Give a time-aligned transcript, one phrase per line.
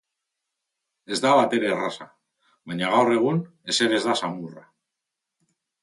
[1.15, 2.09] Ez da batere erraza,
[2.73, 4.69] baina gaur egun ezer ez da samurra.